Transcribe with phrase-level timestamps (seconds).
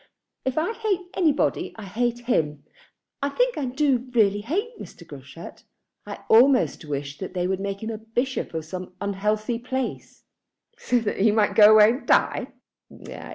[0.45, 2.63] If I hate anybody, I hate him.
[3.21, 5.05] I think I do really hate Mr.
[5.05, 5.61] Groschut.
[6.07, 10.23] I almost wish that they would make him bishop of some unhealthy place."
[10.75, 12.47] "So that he might go away and die?"